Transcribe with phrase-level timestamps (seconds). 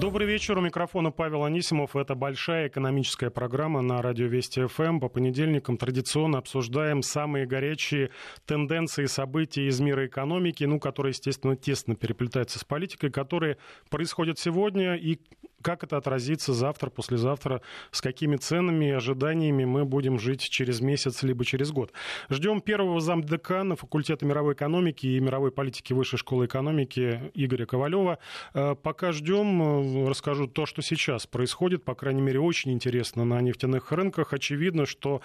[0.00, 0.58] Добрый вечер.
[0.58, 1.96] У микрофона Павел Анисимов.
[1.96, 5.00] Это большая экономическая программа на радио Вести ФМ.
[5.00, 8.10] По понедельникам традиционно обсуждаем самые горячие
[8.44, 13.56] тенденции события из мира экономики, ну, которые, естественно, тесно переплетаются с политикой, которые
[13.88, 15.18] происходят сегодня и
[15.62, 21.22] как это отразится завтра, послезавтра, с какими ценами и ожиданиями мы будем жить через месяц
[21.22, 21.92] либо через год.
[22.30, 28.18] Ждем первого замдекана факультета мировой экономики и мировой политики Высшей школы экономики Игоря Ковалева.
[28.54, 29.62] Э, пока ждем,
[30.06, 34.32] э, расскажу то, что сейчас происходит, по крайней мере, очень интересно на нефтяных рынках.
[34.32, 35.20] Очевидно, что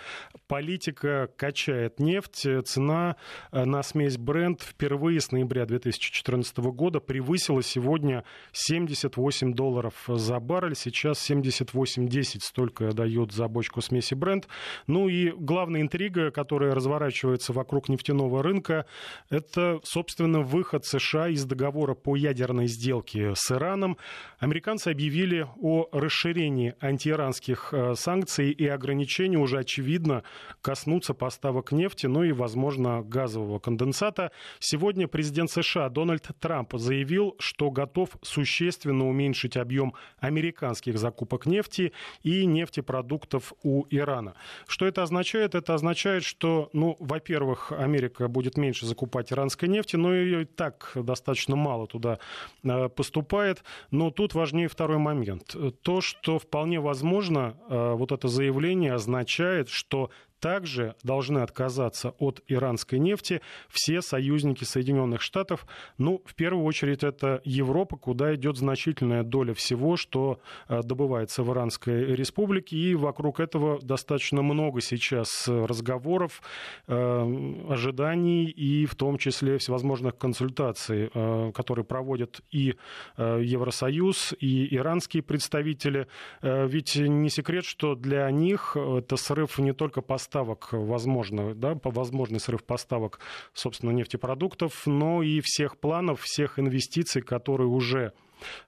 [0.48, 3.15] политика качает нефть, цена
[3.51, 8.23] э, на смесь бренд впервые с ноября 2014 года превысила сегодня
[8.53, 10.75] 78 долларов за баррель.
[10.75, 14.48] Сейчас 78,10 столько дает за бочку смеси бренд.
[14.88, 18.85] Ну и главная интрига, которая разворачивается вокруг нефтяного рынка,
[19.29, 23.98] это, собственно, выход США из договора по ядерной сделке с Ираном.
[24.39, 30.23] Американцы объявили о расширении антииранских э, санкций и ограничений уже, очевидно,
[30.62, 34.32] коснутся поставок нефти, ну и, возможно, газового конденсата.
[34.60, 41.91] Сегодня президент США Дональд Трамп заявил, что готов существенно уменьшить объем американских закупок нефти
[42.23, 44.35] и нефтепродуктов у Ирана.
[44.67, 45.55] Что это означает?
[45.55, 50.91] Это означает, что, ну, во-первых, Америка будет меньше закупать иранской нефти, но ее и так
[50.95, 52.19] достаточно мало туда
[52.63, 53.63] э, поступает.
[53.89, 55.55] Но тут важнее второй момент.
[55.81, 60.11] То, что вполне возможно, э, вот это заявление означает, что
[60.41, 65.66] также должны отказаться от иранской нефти все союзники Соединенных Штатов.
[65.97, 71.53] Ну, в первую очередь, это Европа, куда идет значительная доля всего, что э, добывается в
[71.53, 72.75] Иранской республике.
[72.75, 76.41] И вокруг этого достаточно много сейчас разговоров,
[76.88, 82.75] э, ожиданий и в том числе всевозможных консультаций, э, которые проводят и
[83.17, 86.07] Евросоюз, и иранские представители.
[86.41, 92.40] Ведь не секрет, что для них это срыв не только поставок поставок, возможно, да, возможный
[92.40, 93.19] срыв поставок,
[93.53, 98.13] собственно, нефтепродуктов, но и всех планов, всех инвестиций, которые уже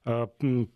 [0.03, 0.27] э,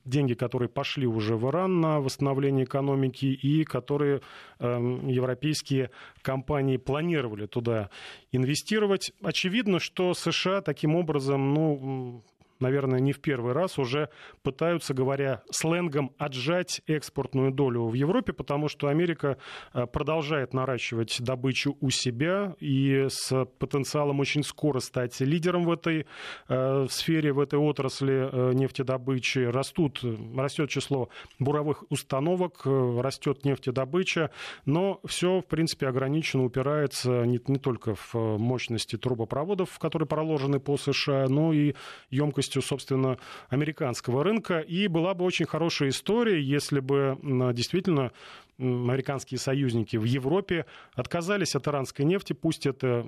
[0.06, 4.22] деньги, которые пошли уже в Иран на восстановление экономики и которые
[4.60, 5.92] э, европейские
[6.22, 7.90] компании планировали туда
[8.32, 9.12] инвестировать.
[9.22, 12.24] Очевидно, что США таким образом ну,
[12.60, 14.10] наверное, не в первый раз уже
[14.44, 19.38] пытаются, говоря сленгом, отжать экспортную долю в Европе, потому что Америка
[19.74, 26.06] э, продолжает наращивать добычу у себя и с потенциалом очень скоро стать лидером в этой
[26.48, 29.40] э, сфере, в этой отрасли э, нефтедобычи.
[29.40, 30.04] Растут,
[30.36, 31.10] растет число
[31.40, 34.32] буровых установок, растет нефтедобыча,
[34.66, 40.78] но все, в принципе, ограничено, упирается не, не только в мощности трубопроводов, которые проложены по
[40.78, 41.74] США, но и
[42.10, 43.18] емкость особенностью, собственно,
[43.50, 44.60] американского рынка.
[44.60, 47.18] И была бы очень хорошая история, если бы
[47.54, 48.12] действительно
[48.58, 50.66] американские союзники в Европе
[50.96, 53.06] отказались от иранской нефти, пусть это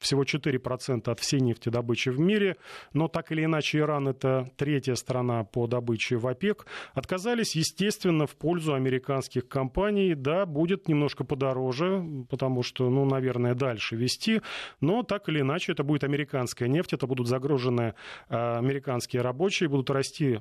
[0.00, 2.56] всего 4% от всей нефтедобычи в мире,
[2.92, 8.34] но так или иначе Иран это третья страна по добыче в ОПЕК, отказались, естественно, в
[8.36, 10.14] пользу американских компаний.
[10.14, 14.40] Да, будет немножко подороже, потому что, ну, наверное, дальше вести,
[14.80, 17.94] но так или иначе это будет американская нефть, это будут загружены
[18.28, 20.40] э, американские рабочие, будут расти,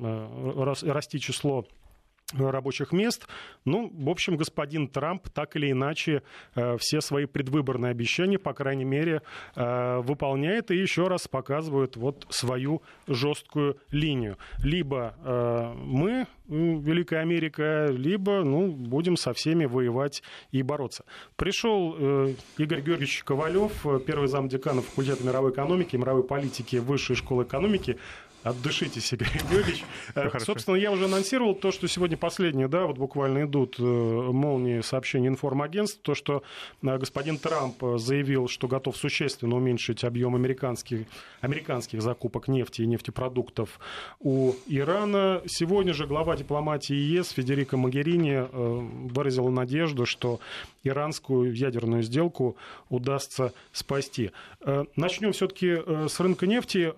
[0.00, 1.66] э, расти число
[2.38, 3.26] рабочих мест.
[3.64, 6.22] Ну, в общем, господин Трамп так или иначе
[6.54, 9.22] э, все свои предвыборные обещания, по крайней мере,
[9.56, 14.36] э, выполняет и еще раз показывает вот свою жесткую линию.
[14.62, 21.04] Либо э, мы, Великая Америка, либо ну, будем со всеми воевать и бороться.
[21.36, 21.94] Пришел
[22.58, 27.98] Игорь Георгиевич Ковалев, первый зам декана факультета мировой экономики и мировой политики Высшей школы экономики.
[28.42, 29.84] Отдышитесь, Игорь Георгиевич.
[30.14, 34.80] Э, собственно, я уже анонсировал то, что сегодня последние, да, вот буквально идут э, молнии
[34.80, 36.42] сообщений информагентств, то, что
[36.82, 41.06] э, господин Трамп заявил, что готов существенно уменьшить объем американских,
[41.42, 43.78] американских закупок нефти и нефтепродуктов
[44.18, 45.42] у Ирана.
[45.46, 48.46] Сегодня же глава дипломатии ЕС Федерико Магерини
[49.12, 50.40] выразила надежду, что
[50.82, 52.56] иранскую ядерную сделку
[52.88, 54.32] удастся спасти.
[54.96, 55.78] Начнем все-таки
[56.08, 56.92] с рынка нефти.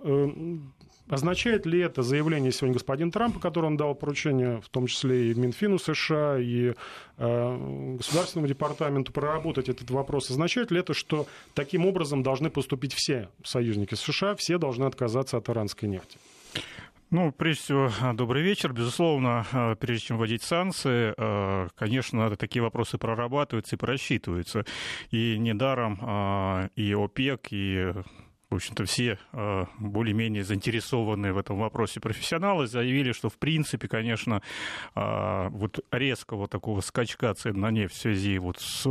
[1.08, 5.34] Означает ли это заявление сегодня господина Трампа, которое он дал поручение, в том числе и
[5.34, 6.74] Минфину США, и
[7.18, 13.28] э, Государственному департаменту проработать этот вопрос, означает ли это, что таким образом должны поступить все
[13.44, 16.18] союзники США, все должны отказаться от иранской нефти?
[17.12, 18.72] Ну, прежде всего, добрый вечер.
[18.72, 24.64] Безусловно, э, прежде чем вводить санкции, э, конечно, такие вопросы прорабатываются и просчитываются.
[25.10, 27.92] И недаром и ОПЕК, и
[28.48, 29.18] в общем-то, все
[29.78, 34.42] более-менее заинтересованные в этом вопросе профессионалы заявили, что, в принципе, конечно,
[34.94, 38.86] вот резкого такого скачка цен на нефть в связи вот с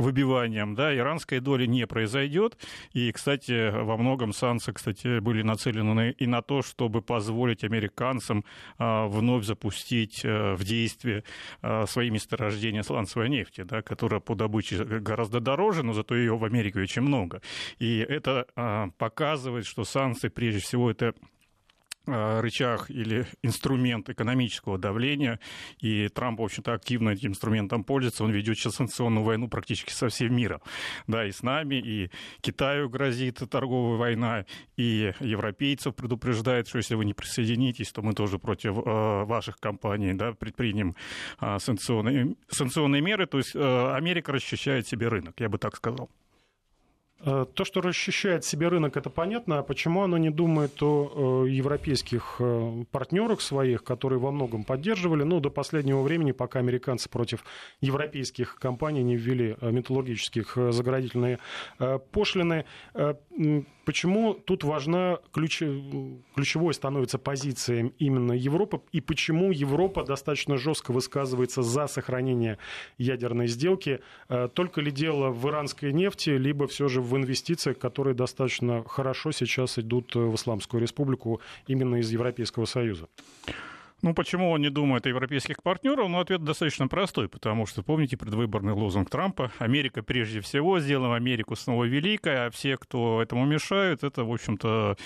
[0.00, 2.56] выбиванием, да, иранской доли не произойдет.
[2.92, 8.44] И, кстати, во многом санкции, кстати, были нацелены и на то, чтобы позволить американцам
[8.78, 11.24] э, вновь запустить в действие
[11.86, 16.80] свои месторождения сланцевой нефти, да, которая по добыче гораздо дороже, но зато ее в Америке
[16.80, 17.40] очень много.
[17.78, 18.46] И это
[18.98, 21.12] показывает, что санкции, прежде всего, это а,
[22.10, 25.40] рычаг или инструмент экономического давления,
[25.80, 28.24] и Трамп, в общем-то, активно этим инструментом пользуется.
[28.24, 30.60] Он ведет сейчас санкционную войну практически со всем миром.
[31.06, 32.10] Да, и с нами, и
[32.40, 34.44] Китаю грозит торговая война,
[34.76, 40.14] и европейцев предупреждает, что если вы не присоединитесь, то мы тоже против э, ваших компаний
[40.14, 40.96] да, предпримем
[41.40, 43.26] э, санкционные, санкционные меры.
[43.26, 46.10] То есть э, Америка расчищает себе рынок, я бы так сказал.
[47.22, 49.58] Э, то, что расчищает себе рынок, это понятно.
[49.58, 55.22] А почему оно не думает о э, европейских э, партнерах своих, которые во многом поддерживали?
[55.22, 57.44] Ну, до последнего времени, пока американцы против
[57.80, 61.38] европейских компаний не ввели металлургических заградительные
[62.12, 62.64] пошлины.
[63.90, 65.64] Почему тут важна ключ...
[66.36, 72.58] ключевой становится позиция именно Европы, и почему Европа достаточно жестко высказывается за сохранение
[72.98, 73.98] ядерной сделки?
[74.54, 79.76] Только ли дело в иранской нефти, либо все же в инвестициях, которые достаточно хорошо сейчас
[79.76, 83.08] идут в Исламскую республику именно из Европейского Союза.
[84.02, 86.08] Ну, почему он не думает о европейских партнерах?
[86.08, 91.54] Ну, ответ достаточно простой, потому что, помните, предвыборный лозунг Трампа «Америка прежде всего, сделаем Америку
[91.54, 94.96] снова великой», а все, кто этому мешают, это, в общем-то,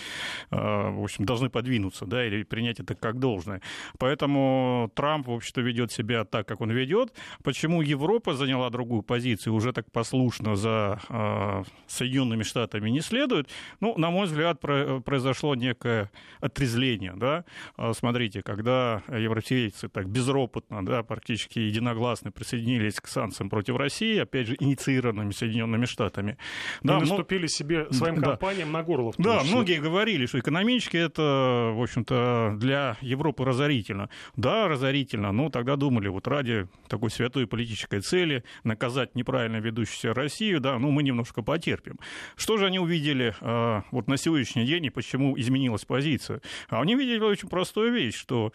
[0.51, 3.61] э, в общем, должны подвинуться, да, или принять это как должное.
[3.99, 7.13] Поэтому Трамп, в общем-то, ведет себя так, как он ведет.
[7.43, 13.49] Почему Европа заняла другую позицию, уже так послушно за э, Соединенными Штатами не следует?
[13.81, 17.45] Ну, на мой взгляд, произошло некое отрезление, да.
[17.93, 24.57] Смотрите, когда европейцы так безропотно, да, практически единогласно присоединились к санкциям против России, опять же,
[24.59, 26.39] инициированными Соединенными Штатами.
[26.83, 28.31] Да, наступили себе своим да.
[28.31, 29.13] компаниям на горло.
[29.19, 34.09] Да, многие говорили, что экономически это, в общем-то, для Европы разорительно.
[34.37, 40.61] Да, разорительно, но тогда думали, вот ради такой святой политической цели наказать неправильно ведущуюся Россию,
[40.61, 41.99] да, ну мы немножко потерпим.
[42.37, 46.41] Что же они увидели э, вот на сегодняшний день и почему изменилась позиция?
[46.69, 48.53] А они видели очень простую вещь, что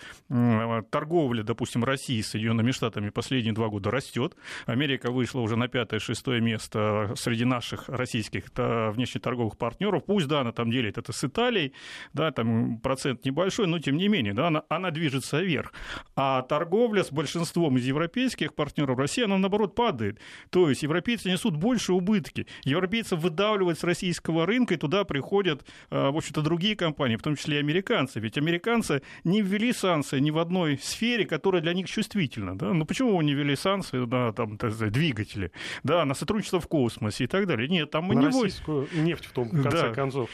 [0.89, 4.35] торговля, допустим, России с Соединенными Штатами последние два года растет.
[4.65, 10.03] Америка вышла уже на пятое-шестое место среди наших российских внешнеторговых партнеров.
[10.05, 11.73] Пусть, да, она там делит это с Италией,
[12.13, 15.73] да, там процент небольшой, но тем не менее, да, она, она движется вверх.
[16.15, 20.19] А торговля с большинством из европейских партнеров России, она, наоборот, падает.
[20.49, 22.47] То есть европейцы несут больше убытки.
[22.63, 27.35] Европейцы выдавливают с российского рынка, и туда приходят, э, в общем-то, другие компании, в том
[27.35, 28.19] числе и американцы.
[28.19, 32.57] Ведь американцы не ввели санкции ни в одной сфере, которая для них чувствительна.
[32.57, 32.73] Да?
[32.73, 35.51] Ну почему вы не ввели санкции на там, двигатели,
[35.83, 37.67] да, на сотрудничество в космосе и так далее?
[37.67, 39.93] Нет, там мы на не российскую нефть в том конце да.
[39.93, 40.29] концов.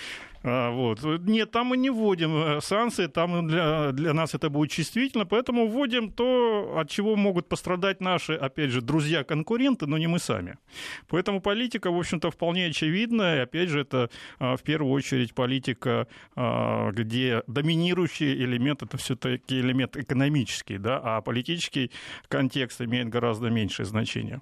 [0.48, 1.04] А, вот.
[1.04, 5.68] Нет, там мы не вводим э, санкции, там для, для нас это будет чувствительно, поэтому
[5.68, 10.60] вводим то, от чего могут пострадать наши, опять же, друзья-конкуренты, но не мы сами.
[11.08, 16.08] Поэтому политика, в общем-то, вполне очевидна, и, опять же, это а, в первую очередь политика,
[16.36, 21.90] а, где доминирующий элемент это все-таки элемент экономический, да, а политический
[22.28, 24.42] контекст имеет гораздо меньшее значение.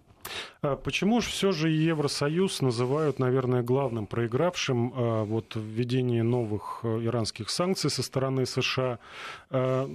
[0.62, 7.06] А почему же все же Евросоюз называют, наверное, главным проигравшим а, вот, введение новых э,
[7.06, 9.00] иранских санкций со стороны США?
[9.50, 9.90] А,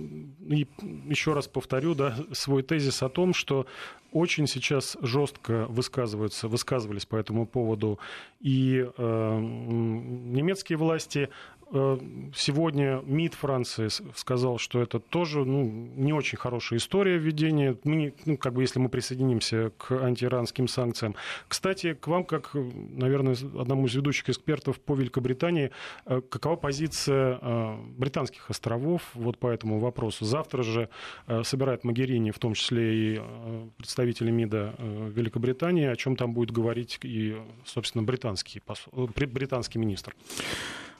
[0.48, 0.66] и
[1.06, 3.66] еще раз повторю да, свой тезис о том, что
[4.12, 7.98] очень сейчас жестко высказываются, высказывались по этому поводу
[8.40, 11.28] и э, немецкие власти,
[11.70, 15.64] сегодня МИД Франции сказал, что это тоже ну,
[15.96, 21.14] не очень хорошая история введения, мы ну, как бы если мы присоединимся к антииранским санкциям.
[21.46, 25.70] Кстати, к вам, как, наверное, одному из ведущих экспертов по Великобритании,
[26.06, 30.24] э, какова позиция э, британских островов вот по этому вопросу?
[30.24, 30.88] Завтра же
[31.42, 33.20] собирает Магерини, в том числе и
[33.76, 40.14] представители МИДа Великобритании, о чем там будет говорить и, собственно, британский, британский министр.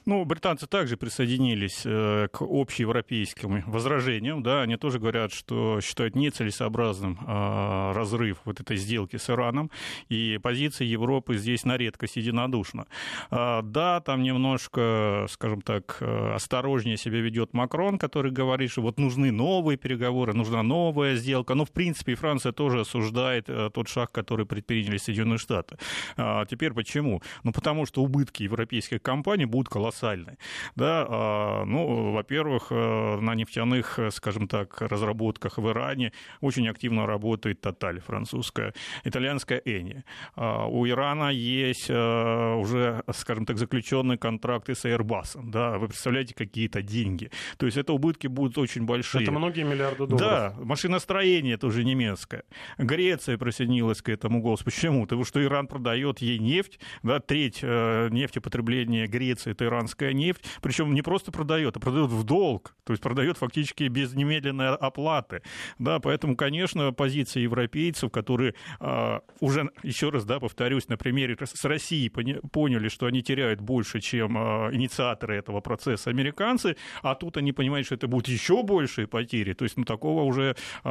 [0.05, 4.43] Ну, британцы также присоединились э, к общеевропейским возражениям.
[4.43, 9.71] Да, они тоже говорят, что считают нецелесообразным э, разрыв вот этой сделки с Ираном.
[10.09, 12.87] И позиция Европы здесь на редкость единодушна.
[13.31, 18.99] Э, да, там немножко, скажем так, э, осторожнее себя ведет Макрон, который говорит, что вот
[18.99, 21.55] нужны новые переговоры, нужна новая сделка.
[21.55, 25.77] Но, в принципе, и Франция тоже осуждает э, тот шаг, который предприняли Соединенные Штаты.
[26.17, 27.21] А теперь почему?
[27.43, 30.37] Ну, потому что убытки европейских компаний будут колоссальными колоссальны.
[30.75, 37.61] Да, а, ну, во-первых, э, на нефтяных, скажем так, разработках в Иране очень активно работает
[37.61, 40.03] Тоталь французская, итальянская Эни.
[40.35, 45.39] А, у Ирана есть э, уже, скажем так, заключенные контракты с Airbus.
[45.43, 47.31] Да, вы представляете, какие-то деньги.
[47.57, 49.23] То есть это убытки будут очень большие.
[49.23, 50.19] Это многие миллиарды долларов.
[50.19, 52.43] Да, машиностроение тоже немецкое.
[52.77, 54.65] Греция присоединилась к этому голосу.
[54.65, 55.03] Почему?
[55.03, 60.43] Потому что Иран продает ей нефть, да, треть э, нефтепотребления Греции это Иран иранская нефть,
[60.61, 65.41] причем не просто продает, а продает в долг, то есть продает фактически без немедленной оплаты.
[65.77, 71.65] Да, поэтому, конечно, позиция европейцев, которые э, уже, еще раз, да, повторюсь, на примере с
[71.65, 77.53] Россией поняли, что они теряют больше, чем э, инициаторы этого процесса американцы, а тут они
[77.53, 79.53] понимают, что это будут еще большие потери.
[79.53, 80.89] То есть, ну, такого уже э,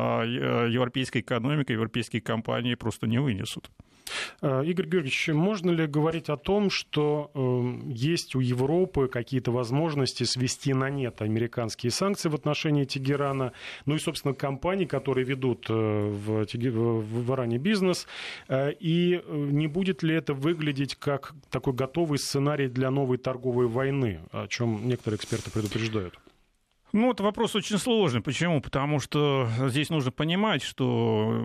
[0.70, 3.70] европейская экономика, европейские компании просто не вынесут.
[4.40, 10.22] Игорь Георгиевич, можно ли говорить о том, что э, есть у Европы Европы какие-то возможности
[10.24, 13.52] свести на нет американские санкции в отношении Тегерана,
[13.86, 18.06] ну и, собственно, компаний, которые ведут э, в, в Иране бизнес,
[18.48, 23.66] э, и э, не будет ли это выглядеть как такой готовый сценарий для новой торговой
[23.66, 26.14] войны, о чем некоторые эксперты предупреждают?
[26.92, 28.22] Ну, это вопрос очень сложный.
[28.22, 28.62] Почему?
[28.62, 31.44] Потому что здесь нужно понимать, что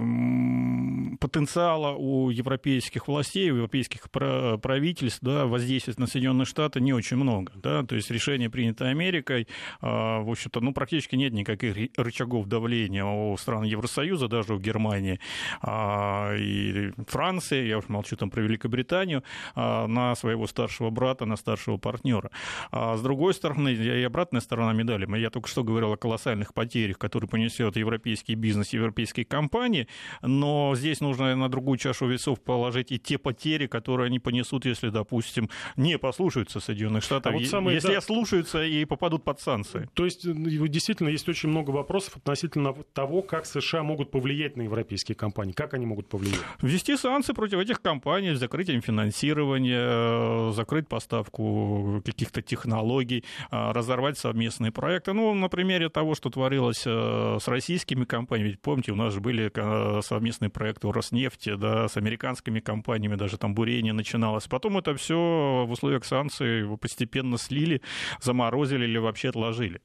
[1.20, 7.52] потенциала у европейских властей, у европейских правительств да, воздействовать на Соединенные Штаты не очень много.
[7.56, 7.84] Да?
[7.84, 9.48] То есть решение, принятое Америкой,
[9.82, 15.20] а, в общем-то, ну, практически нет никаких рычагов давления у стран Евросоюза, даже у Германии
[15.62, 19.24] а, и Франции, я уж молчу там про Великобританию,
[19.56, 22.32] а, на своего старшего брата, на старшего партнера.
[22.72, 27.28] С другой стороны, и обратная сторона медали, я только что говорил о колоссальных потерях, которые
[27.28, 29.88] понесет европейский бизнес, европейские компании,
[30.22, 34.90] но здесь нужно на другую чашу весов положить и те потери, которые они понесут, если,
[34.90, 38.02] допустим, не послушаются Соединенных Штатов, а вот самые, если да.
[38.02, 39.90] слушаются и попадут под санкции.
[39.96, 45.16] То есть действительно есть очень много вопросов относительно того, как США могут повлиять на европейские
[45.16, 46.40] компании, как они могут повлиять.
[46.62, 54.20] Ввести санкции против этих компаний, закрыть им финансирование, э, закрыть поставку каких-то технологий, э, разорвать
[54.20, 55.14] совместные проекты.
[55.14, 59.22] Ну, ну, на примере того, что творилось э, с российскими компаниями, помните, у нас же
[59.22, 64.48] были э, совместные проекты у Роснефти, да, с американскими компаниями, даже там бурение начиналось.
[64.48, 67.82] Потом это все в условиях санкций постепенно слили,
[68.22, 69.82] заморозили или вообще отложили.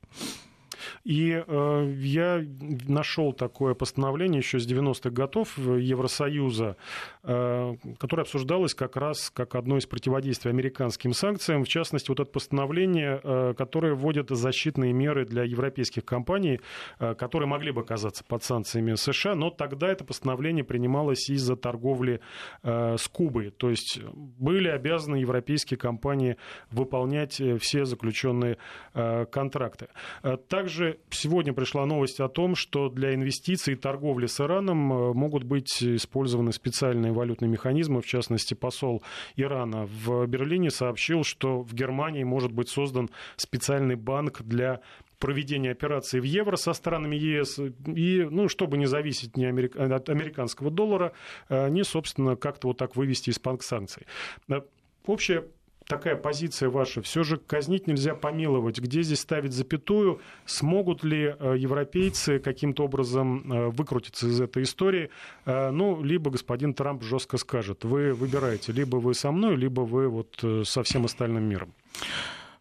[1.04, 2.44] И э, я
[2.86, 6.76] нашел такое постановление еще с 90-х годов Евросоюза,
[7.22, 11.64] э, которое обсуждалось как раз как одно из противодействий американским санкциям.
[11.64, 16.60] В частности, вот это постановление, э, которое вводит защитные меры для европейских компаний,
[16.98, 22.20] э, которые могли бы оказаться под санкциями США, но тогда это постановление принималось из-за торговли
[22.62, 23.50] э, с Кубой.
[23.50, 24.00] То есть
[24.38, 26.36] были обязаны европейские компании
[26.70, 28.58] выполнять э, все заключенные
[28.94, 29.88] э, контракты.
[30.22, 34.92] Э, также также сегодня пришла новость о том, что для инвестиций и торговли с Ираном
[34.92, 38.02] э, могут быть использованы специальные валютные механизмы.
[38.02, 39.02] В частности, посол
[39.36, 44.82] Ирана в Берлине сообщил, что в Германии может быть создан специальный банк для
[45.18, 50.70] проведения операций в евро со странами ЕС, и, ну, чтобы не зависеть ни от американского
[50.70, 51.12] доллара,
[51.48, 54.02] э, ни, собственно, как-то вот так вывести из-под санкций.
[54.50, 54.60] Э,
[55.06, 55.46] общая
[55.88, 57.02] такая позиция ваша?
[57.02, 58.78] Все же казнить нельзя помиловать.
[58.78, 60.20] Где здесь ставить запятую?
[60.46, 65.10] Смогут ли э, европейцы каким-то образом э, выкрутиться из этой истории?
[65.46, 70.08] Э, ну, либо господин Трамп жестко скажет, вы выбираете, либо вы со мной, либо вы
[70.08, 71.72] вот со всем остальным миром.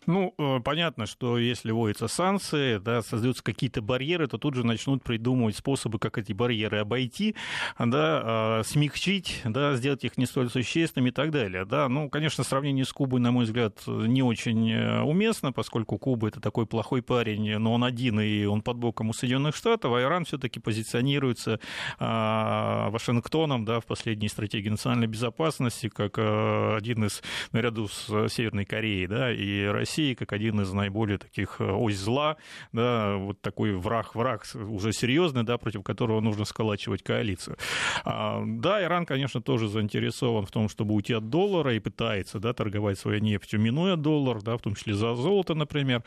[0.07, 5.03] Ну, э, понятно, что если вводятся санкции, да, создаются какие-то барьеры, то тут же начнут
[5.03, 7.35] придумывать способы, как эти барьеры обойти,
[7.77, 11.65] да, а, смягчить, да, сделать их не столь существенными и так далее.
[11.65, 11.89] Да.
[11.89, 16.39] Ну, конечно, сравнение с Кубой, на мой взгляд, не очень э, уместно, поскольку Куба это
[16.39, 20.23] такой плохой парень, но он один, и он под боком у Соединенных Штатов, а Иран
[20.23, 21.59] все-таки позиционируется
[21.99, 27.21] Вашингтоном да, в последней стратегии национальной безопасности как один из,
[27.51, 32.37] наряду с Северной Кореей да, и Россией, России как один из наиболее таких ось зла,
[32.71, 37.57] да, вот такой враг-враг уже серьезный, да, против которого нужно сколачивать коалицию.
[38.05, 42.53] А, да, Иран, конечно, тоже заинтересован в том, чтобы уйти от доллара и пытается да,
[42.53, 46.03] торговать своей нефтью, минуя доллар, да, в том числе за золото, например.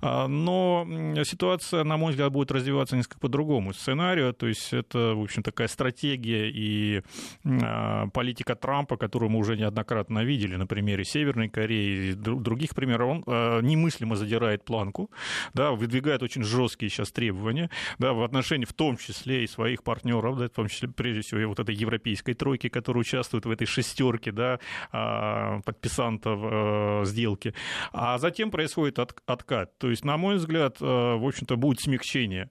[0.00, 0.86] А, но
[1.24, 4.32] ситуация, на мой взгляд, будет развиваться несколько по другому сценарию.
[4.34, 7.02] То есть это, в общем, такая стратегия и
[7.44, 13.10] а, политика Трампа, которую мы уже неоднократно видели на примере Северной Кореи и других примеров.
[13.10, 13.24] Он
[13.62, 15.10] немыслимо задирает планку,
[15.54, 20.38] да, выдвигает очень жесткие сейчас требования да, в отношении в том числе и своих партнеров,
[20.38, 23.66] да, в том числе, прежде всего, и вот этой европейской тройки, которая участвует в этой
[23.66, 24.58] шестерке да,
[24.90, 27.54] а, подписантов э, сделки.
[27.92, 29.78] А затем происходит откат.
[29.78, 32.50] То есть, на мой взгляд, э, в общем-то, будет смягчение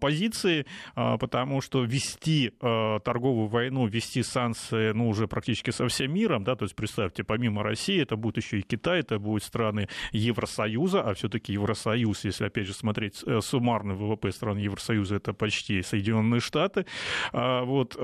[0.00, 6.44] позиции, потому что вести э, торговую войну, вести санкции, ну, уже практически со всем миром,
[6.44, 11.02] да, то есть, представьте, помимо России, это будет еще и Китай, это будут страны Евросоюза,
[11.02, 16.86] а все-таки Евросоюз, если, опять же, смотреть суммарный ВВП стран Евросоюза, это почти Соединенные Штаты.
[17.32, 17.96] Вот,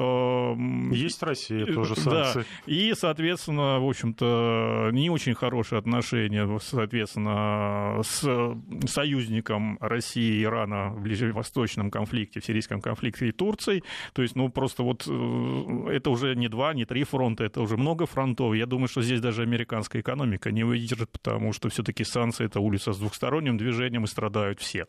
[0.92, 2.40] Есть Россия тоже санкции.
[2.40, 2.72] Да.
[2.72, 8.56] И, соответственно, в общем-то, не очень хорошие отношения, соответственно, с
[8.86, 13.82] союзником России и Ирана в ближневосточном конфликте, в сирийском конфликте и Турцией.
[14.12, 17.76] То есть, ну, просто вот э, это уже не два, не три фронта, это уже
[17.76, 18.54] много фронтов.
[18.54, 22.92] Я думаю, что здесь даже американская экономика не выдержит, потому что все-таки санкции— это улица
[22.92, 24.86] с двухсторонним движением, и страдают все.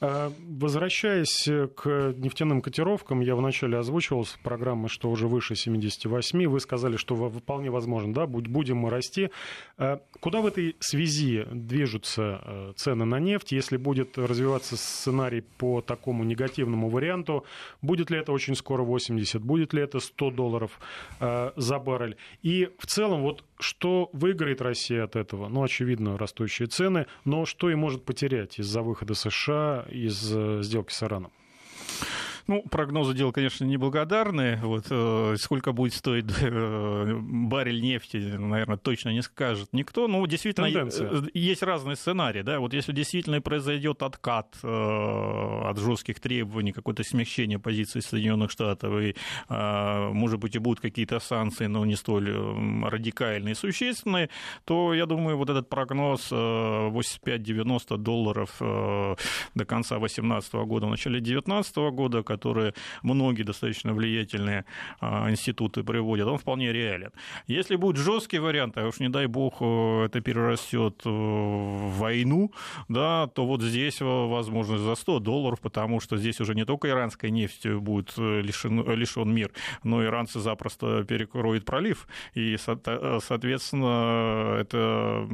[0.00, 6.46] А, возвращаясь к нефтяным котировкам, я вначале озвучивал с программы, что уже выше 78.
[6.46, 9.30] Вы сказали, что вполне возможно, да, будем мы расти.
[9.76, 13.52] А, куда в этой связи движутся а, цены на нефть?
[13.52, 17.44] Если будет развиваться сценарий по такому негативному варианту,
[17.82, 20.78] будет ли это очень скоро 80, будет ли это 100 долларов
[21.18, 22.16] за баррель?
[22.42, 25.48] И в целом, вот что выиграет Россия от этого?
[25.48, 30.92] Ну, очевидно, растущие цены, но что и может потерять из-за выхода США из э, сделки
[30.92, 31.32] с Ираном?
[32.48, 34.56] Ну, прогнозы дело, конечно, неблагодарные.
[34.62, 40.08] Вот, э, сколько будет стоить э, баррель нефти, наверное, точно не скажет никто.
[40.08, 41.10] Но действительно, Тенденция.
[41.10, 42.40] Э, есть разные сценарии.
[42.40, 42.58] Да?
[42.60, 49.14] Вот если действительно произойдет откат э, от жестких требований, какое-то смягчение позиции Соединенных Штатов, и,
[49.50, 52.30] э, может быть, и будут какие-то санкции, но не столь
[52.82, 54.30] радикальные и существенные,
[54.64, 61.76] то, я думаю, вот этот прогноз 85-90 долларов до конца 2018 года, в начале 2019
[61.76, 64.64] года, которые многие достаточно влиятельные
[65.00, 67.10] а, институты приводят, он вполне реален.
[67.46, 72.52] Если будет жесткий вариант, а уж не дай бог э, это перерастет э, в войну,
[72.88, 77.30] да, то вот здесь возможность за 100 долларов, потому что здесь уже не только иранской
[77.30, 79.50] нефтью будет э, лишен, лишен мир,
[79.82, 85.26] но иранцы запросто перекроют пролив, и, соответственно, это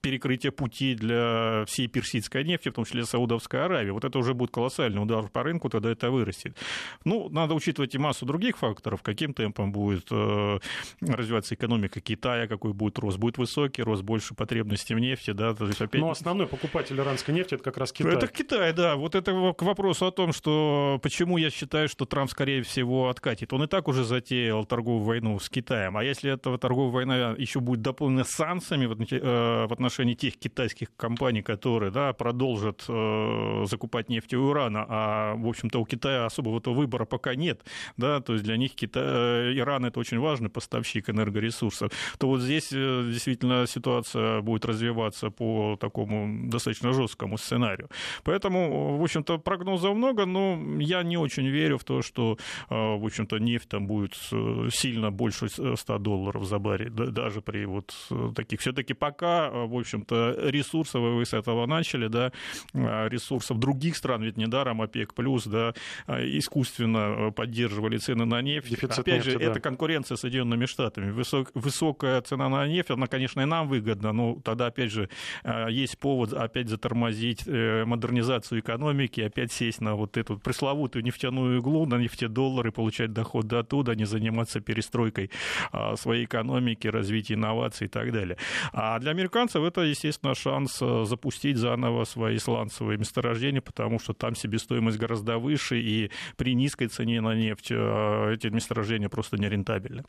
[0.00, 3.90] перекрытие пути для всей персидской нефти, в том числе Саудовской Аравии.
[3.90, 6.56] Вот это уже будет колоссальный удар по рынку, тогда это вырастет.
[7.04, 10.58] Ну, надо учитывать и массу других факторов, каким темпом будет э,
[11.00, 13.18] развиваться экономика Китая, какой будет рост.
[13.18, 16.00] Будет высокий рост, больше потребностей в нефти, да, то есть опять...
[16.00, 18.14] Но основной покупатель иранской нефти это как раз Китай.
[18.14, 18.96] Это Китай, да.
[18.96, 23.52] Вот это к вопросу о том, что почему я считаю, что Трамп, скорее всего, откатит.
[23.52, 25.96] Он и так уже затеял торговую войну с Китаем.
[25.96, 31.42] А если эта торговая война еще будет дополнена санкциями в э, отношении тех китайских компаний,
[31.42, 36.74] которые да, продолжат э, закупать нефть у Ирана, а в общем-то, у Китая особого этого
[36.74, 37.64] выбора пока нет,
[37.96, 42.40] да, то есть для них Китай, э, Иран это очень важный поставщик энергоресурсов, то вот
[42.40, 47.88] здесь э, действительно ситуация будет развиваться по такому достаточно жесткому сценарию.
[48.24, 52.38] Поэтому, в общем-то, прогнозов много, но я не очень верю в то, что,
[52.70, 54.14] э, в общем-то, нефть там будет
[54.70, 57.94] сильно больше 100 долларов за баррель, даже при вот
[58.34, 58.60] таких.
[58.60, 62.32] Все-таки пока, в общем-то, ресурсов, вы с этого начали, да,
[62.72, 65.72] ресурсов других стран, ведь недаром ОПЕК плюс, да,
[66.06, 68.68] а, искусственно э, поддерживали цены на нефть.
[68.68, 69.44] Дефицит Опять нефти, же, да.
[69.44, 71.12] это конкуренция с Соединенными Штатами.
[71.12, 75.08] Высок, высокая цена на нефть, она, конечно, и нам выгодна, но тогда, опять же,
[75.44, 81.60] э, есть повод опять затормозить э, модернизацию экономики, опять сесть на вот эту пресловутую нефтяную
[81.60, 85.30] иглу, на нефтедоллары, получать доход до оттуда, а не заниматься перестройкой
[85.70, 88.36] а, своей экономики, развитием инноваций и так далее.
[88.72, 94.98] А для американцев это, естественно, шанс запустить заново свои сланцевые месторождения, потому что там себестоимость
[95.02, 100.04] гораздо выше, и при низкой цене на нефть э, эти месторождения просто нерентабельны.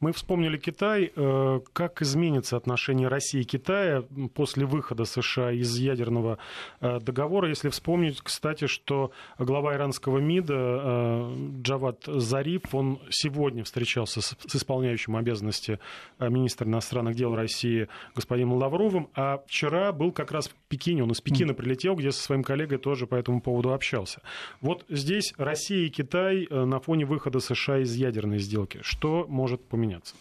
[0.00, 1.12] Мы вспомнили Китай.
[1.14, 4.02] Э, как изменится отношение России и Китая
[4.34, 6.38] после выхода США из ядерного
[6.80, 11.28] э, договора, если вспомнить, кстати, что глава иранского МИДа
[11.62, 15.78] Джавад Зариф, он сегодня встречался с, исполняющим обязанности
[16.18, 21.20] министра иностранных дел России господином Лавровым, а вчера был как раз в Пекине, он из
[21.20, 24.22] Пекина прилетел, где со своим коллегой тоже по этому поводу общался.
[24.60, 28.80] Вот здесь Россия и Китай на фоне выхода США из ядерной сделки.
[28.82, 30.14] Что может поменяться?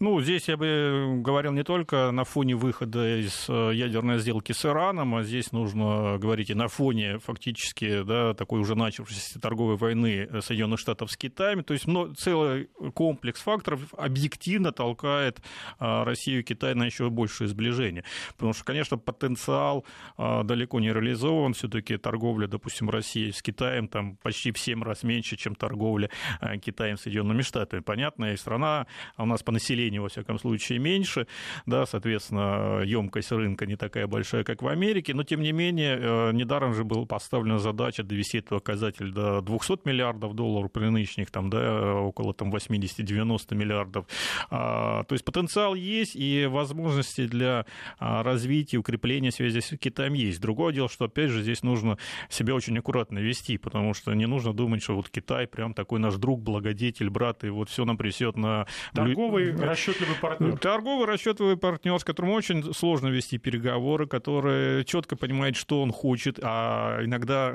[0.00, 5.14] Ну, здесь я бы говорил не только на фоне выхода из ядерной сделки с Ираном,
[5.14, 10.80] а здесь нужно говорить и на фоне фактически да, такой уже начавшейся торговой войны Соединенных
[10.80, 11.64] Штатов с Китаем.
[11.64, 15.40] То есть ну, целый комплекс факторов объективно толкает
[15.78, 18.04] Россию и Китай на еще большее сближение.
[18.34, 19.84] Потому что, конечно, потенциал
[20.16, 21.54] далеко не реализован.
[21.54, 26.56] Все-таки торговля, допустим, России с Китаем там почти в 7 раз меньше, чем торговля а,
[26.58, 27.80] Китаем с Соединенными Штатами.
[27.80, 31.28] Понятно, и страна у нас по населению, во всяком случае, меньше.
[31.64, 35.14] Да, соответственно, емкость рынка не такая большая, как в Америке.
[35.14, 39.86] Но, тем не менее, э, недаром же была поставлена задача довести этот показатель до 200
[39.86, 44.06] миллиардов долларов при нынешних, там, да, около там, 80-90 миллиардов.
[44.50, 47.64] А, то есть потенциал есть, и возможности для
[47.98, 50.40] а, развития, укрепления связи с Китаем есть.
[50.40, 54.52] Другое дело, что, опять же, здесь нужно себя очень аккуратно вести, потому что не нужно
[54.52, 58.36] думать, что вот Китай прям такой наш друг, благодетель, брат, и вот все нам присет
[58.36, 58.66] на...
[58.92, 60.58] Торговый расчетливый партнер.
[60.58, 66.38] Торговый расчетливый партнер, с которым очень сложно вести переговоры, который четко понимает, что он хочет,
[66.42, 67.54] а иногда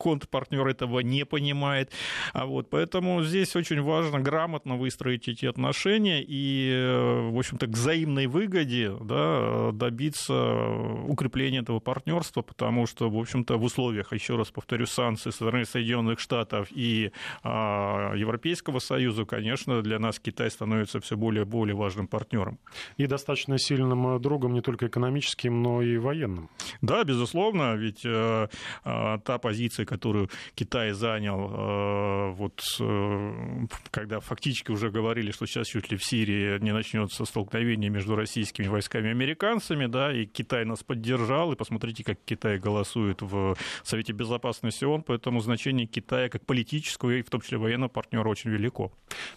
[0.00, 1.92] контрпартнер этого не понимает.
[2.32, 8.26] А вот, поэтому здесь очень важно грамотно выстроить эти отношения и, в общем-то, к взаимной
[8.26, 10.34] выгоде да, добиться
[11.06, 15.64] укрепления этого партнерства, потому что, в общем-то, в условиях, еще раз повторю, санкций со стороны
[15.64, 21.74] Соединенных Штатов и а, Европейского Союза, конечно, для нас Китай становится все более и более
[21.74, 22.58] важным партнером.
[22.96, 26.48] И достаточно сильным другом не только экономическим, но и военным.
[26.80, 28.48] Да, безусловно, ведь э,
[28.84, 35.66] э, та позиция, которую Китай занял, э, вот э, когда фактически уже говорили, что сейчас
[35.66, 40.64] чуть ли в Сирии не начнется столкновение между российскими войсками и американцами, да, и Китай
[40.64, 46.46] нас поддержал, и посмотрите, как Китай голосует в Совете Безопасности ООН, поэтому значение Китая как
[46.46, 48.92] политического и в том числе военного партнера очень велико.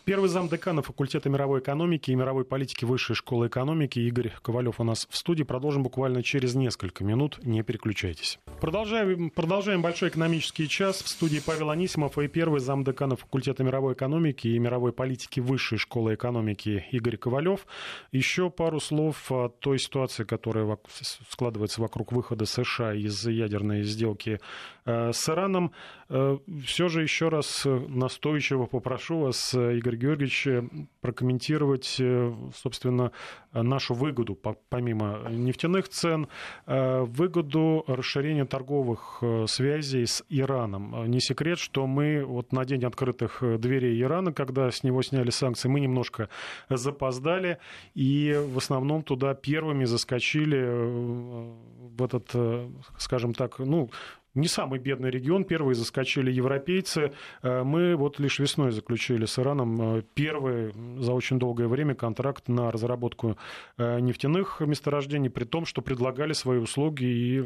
[0.05, 4.83] Первый зам декана факультета мировой экономики и мировой политики Высшей школы экономики Игорь Ковалев у
[4.83, 5.41] нас в студии.
[5.41, 7.39] Продолжим буквально через несколько минут.
[7.43, 8.37] Не переключайтесь.
[8.61, 11.01] Продолжаем, продолжаем большой экономический экономический час.
[11.01, 16.15] В студии Павел Анисимов и первый замдекана факультета мировой экономики и мировой политики Высшей школы
[16.15, 17.65] экономики Игорь Ковалев.
[18.11, 20.77] Еще пару слов о той ситуации, которая
[21.29, 24.39] складывается вокруг выхода США из ядерной сделки
[24.85, 25.71] с Ираном.
[26.09, 30.47] Э, Все же еще раз настойчиво попрошу вас, Игорь Георгиевич,
[31.01, 33.11] прокомментировать, э, собственно,
[33.51, 34.35] нашу выгоду,
[34.69, 36.27] помимо нефтяных цен,
[36.65, 41.05] выгоду расширения торговых связей с Ираном.
[41.09, 45.69] Не секрет, что мы вот на день открытых дверей Ирана, когда с него сняли санкции,
[45.69, 46.29] мы немножко
[46.69, 47.59] запоздали,
[47.93, 51.53] и в основном туда первыми заскочили э,
[51.97, 53.89] в этот, э, скажем так, ну,
[54.33, 55.43] не самый бедный регион.
[55.43, 57.13] Первые заскочили европейцы.
[57.41, 62.71] Э, мы вот лишь весной заключили с Ираном первый за очень долгое время контракт на
[62.71, 63.37] разработку
[63.77, 67.45] нефтяных месторождений, при том, что предлагали свои услуги и,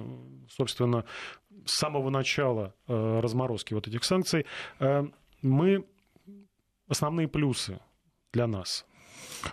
[0.50, 1.06] собственно,
[1.67, 4.45] с самого начала э, разморозки вот этих санкций,
[4.80, 5.04] э,
[5.41, 5.86] мы
[6.88, 7.80] основные плюсы
[8.34, 8.86] для нас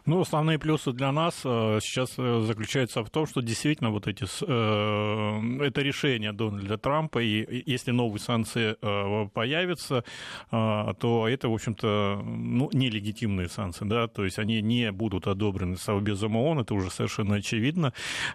[0.06, 4.24] ну, основные плюсы для нас э, сейчас э, заключаются в том, что действительно вот эти,
[4.24, 8.76] э, это решение Дональда Трампа, и если новые санкции
[9.28, 10.04] появятся,
[10.50, 16.36] то это, в общем-то, ну, нелегитимные санкции, да, то есть они не будут одобрены Совбезом
[16.36, 17.92] ООН, это уже совершенно очевидно,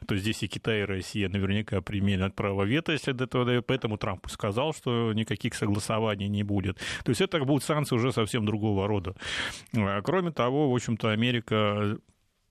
[0.07, 3.65] то есть здесь и Китай, и Россия наверняка применят право вето, если до этого дают,
[3.65, 6.77] поэтому Трамп сказал, что никаких согласований не будет.
[7.03, 9.15] То есть это будут санкции уже совсем другого рода.
[10.03, 11.99] Кроме того, в общем-то, Америка Америка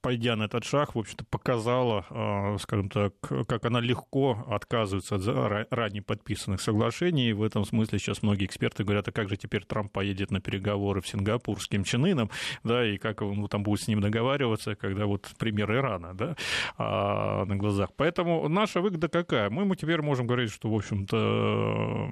[0.00, 5.72] пойдя на этот шаг, в общем-то, показала, а, скажем так, как она легко отказывается от
[5.72, 7.32] ранее подписанных соглашений.
[7.32, 11.00] В этом смысле сейчас многие эксперты говорят, а как же теперь Трамп поедет на переговоры
[11.00, 12.30] в Сингапур с Ким Чен Ыном,
[12.64, 16.36] да, и как он там будет с ним договариваться, когда вот пример Ирана, да,
[16.76, 17.90] а, на глазах.
[17.96, 19.50] Поэтому наша выгода какая?
[19.50, 22.08] Мы, мы теперь можем говорить, что, в общем-то,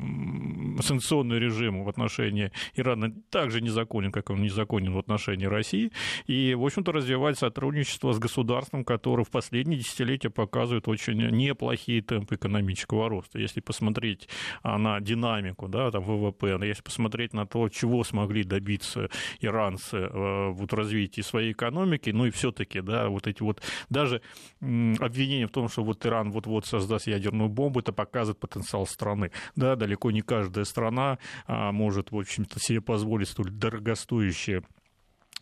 [0.80, 5.92] санкционный режим в отношении Ирана также незаконен, как он незаконен в отношении России,
[6.26, 12.36] и, в общем-то, развивать сотрудничество с государством, которое в последние десятилетия показывает очень неплохие темпы
[12.36, 13.38] экономического роста.
[13.38, 14.28] Если посмотреть
[14.62, 19.08] а, на динамику да, там, ВВП, если посмотреть на то, чего смогли добиться
[19.40, 24.20] иранцы э, вот, развитии своей экономики, ну и все-таки, да, вот эти вот даже
[24.60, 29.30] обвинения в том, что вот Иран вот-вот создаст ядерную бомбу, это показывает потенциал страны.
[29.54, 34.62] Да, далеко не каждая страна а, может, в общем-то, себе позволить столь дорогостоящие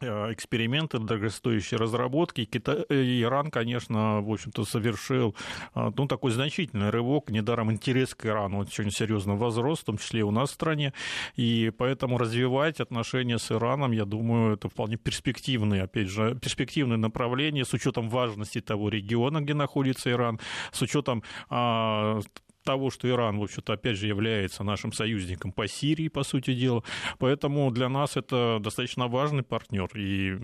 [0.00, 2.44] Э, эксперименты, дорогостоящие разработки.
[2.44, 5.37] Китай, э, Иран, конечно, в общем-то, совершил
[5.74, 7.30] э, ну, такой значительный рывок.
[7.30, 10.92] Недаром интерес к Ирану очень серьезно возрос, в том числе и у нас в стране.
[11.37, 17.64] И поэтому развивать отношения с Ираном, я думаю, это вполне перспективные, опять же, перспективные направления
[17.64, 20.40] с учетом важности того региона, где находится Иран,
[20.72, 22.20] с учетом а,
[22.64, 26.83] того, что Иран, в общем-то, опять же, является нашим союзником по Сирии, по сути дела.
[27.18, 29.88] Поэтому для нас это достаточно важный партнер.
[29.94, 30.37] И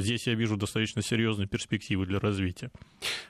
[0.00, 2.70] здесь я вижу достаточно серьезные перспективы для развития.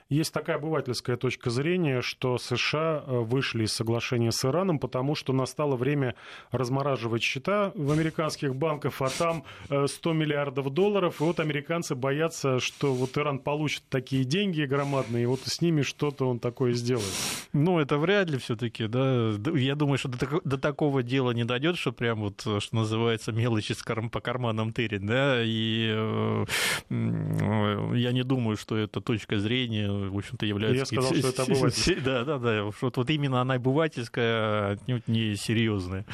[0.09, 5.33] Есть такая обывательская точка зрения, что США э, вышли из соглашения с Ираном, потому что
[5.33, 6.15] настало время
[6.51, 9.43] размораживать счета в американских банках, а там
[9.85, 11.19] 100 э, миллиардов долларов.
[11.19, 15.81] И вот американцы боятся, что вот Иран получит такие деньги громадные, и вот с ними
[15.81, 17.13] что-то он такое сделает.
[17.53, 21.43] Ну, это вряд ли деле все-таки, да, я думаю, что до, до такого дела не
[21.43, 26.45] дойдет, что прям вот, что называется, мелочи с карм, по карманам тырить, да, и э,
[26.89, 30.95] я не думаю, что эта точка зрения, в общем-то, является...
[30.95, 31.97] Я сказал, что это обывательская.
[32.07, 36.05] Да, да, да, вот, вот именно она обывательская, отнюдь не серьезная.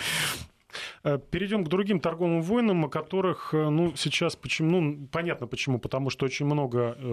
[1.03, 5.79] Э, перейдем к другим торговым войнам, о которых, э, ну, сейчас почему, ну, понятно почему,
[5.79, 7.03] потому что очень много э,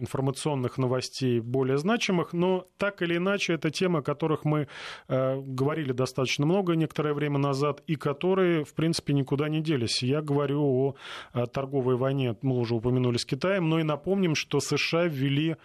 [0.00, 4.68] информационных новостей более значимых, но так или иначе это темы, о которых мы
[5.08, 10.02] говорили достаточно много некоторое время назад и которые, в принципе, никуда не делись.
[10.02, 10.96] Я говорю
[11.32, 15.56] о торговой войне, мы уже упомянули с Китаем, но и напомним, что США ввели,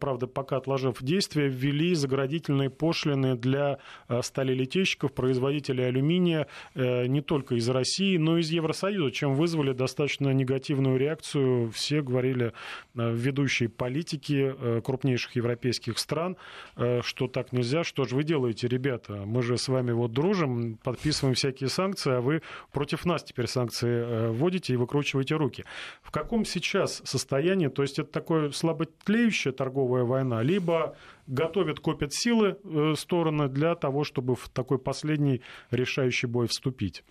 [0.00, 3.78] правда, пока отложив действия, ввели заградительные пошлины для
[4.20, 10.30] сталелитейщиков, производителей алюминия, Э, не только из России, но и из Евросоюза, чем вызвали достаточно
[10.30, 11.70] негативную реакцию.
[11.70, 12.52] Все говорили
[12.94, 16.36] э, ведущие политики э, крупнейших европейских стран,
[17.02, 17.84] что так нельзя.
[17.84, 19.22] Что же вы делаете, ребята?
[19.24, 24.30] Мы же с вами вот дружим, подписываем всякие санкции, а вы против нас теперь санкции
[24.30, 25.64] вводите и выкручиваете руки.
[26.02, 27.68] В каком сейчас состоянии?
[27.68, 30.96] То есть это такое слаботлеющая торговая война, либо
[31.26, 37.04] готовят, копят силы э, стороны для того, чтобы в такой последний решающий бой вступить?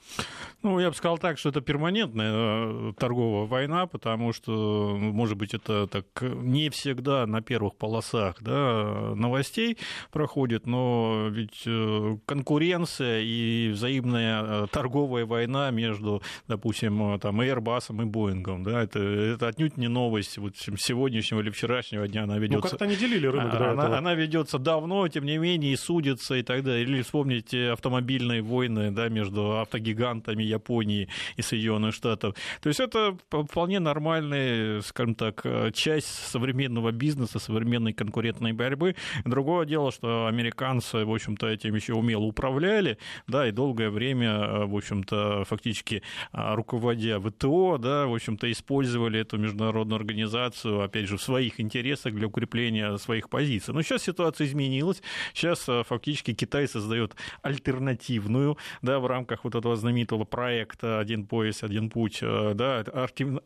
[0.62, 5.54] Ну, я бы сказал так, что это перманентная э, торговая война, потому что, может быть,
[5.54, 9.78] это так не всегда на первых полосах да, новостей
[10.12, 18.63] проходит, но ведь э, конкуренция и взаимная торговая война между, допустим, там, Airbus и Boeing,
[18.63, 22.58] да, это, это отнюдь не новость вот сегодняшнего или вчерашнего дня она ведется.
[22.58, 26.43] Ну, как-то они делили рынок этого она ведется давно, тем не менее, и судится и
[26.43, 26.83] так далее.
[26.83, 32.35] Или вспомните автомобильные войны да, между автогигантами Японии и Соединенных Штатов.
[32.61, 38.95] То есть это вполне нормальная, скажем так, часть современного бизнеса, современной конкурентной борьбы.
[39.23, 44.75] Другое дело, что американцы, в общем-то, этим еще умело управляли, да, и долгое время, в
[44.75, 51.59] общем-то, фактически руководя ВТО, да, в общем-то, использовали эту международную организацию, опять же, в своих
[51.59, 53.73] интересах для укрепления своих позиций.
[53.73, 55.01] Но сейчас сейчас ситуация изменилась.
[55.34, 61.63] Сейчас э, фактически Китай создает альтернативную, да, в рамках вот этого знаменитого проекта «Один пояс,
[61.63, 62.84] один путь», э, да,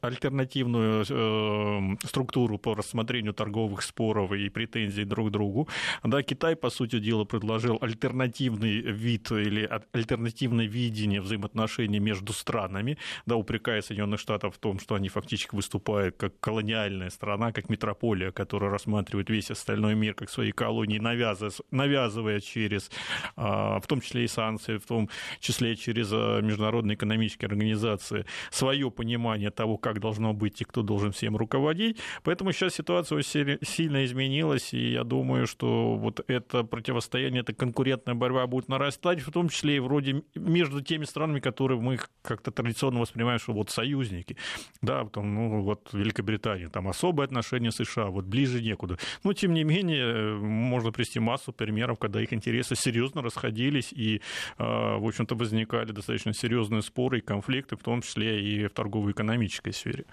[0.02, 5.68] альтернативную э, структуру по рассмотрению торговых споров и претензий друг к другу.
[6.04, 13.36] Да, Китай, по сути дела, предложил альтернативный вид или альтернативное видение взаимоотношений между странами, да,
[13.36, 18.72] упрекая Соединенных Штатов в том, что они фактически выступают как колониальная страна, как метрополия, которая
[18.72, 21.00] рассматривает весь остальной мир как свои колонии,
[21.72, 22.90] навязывая, через,
[23.36, 25.10] а, в том числе и санкции, в том
[25.42, 31.12] числе через а, международные экономические организации, свое понимание того, как должно быть и кто должен
[31.12, 31.98] всем руководить.
[32.24, 38.48] Поэтому сейчас ситуация сильно изменилась, и я думаю, что вот это противостояние, эта конкурентная борьба
[38.48, 43.40] будет нарастать, в том числе и вроде между теми странами, которые мы как-то традиционно воспринимаем,
[43.40, 44.38] что вот союзники,
[44.82, 48.98] да, там, ну, вот Великобритания, там особые отношения с США, вот ближе некуда.
[49.24, 54.22] Но, тем не менее, можно привести массу примеров, когда их интересы серьезно расходились и,
[54.58, 60.06] в общем-то, возникали достаточно серьезные споры и конфликты, в том числе и в торгово-экономической сфере.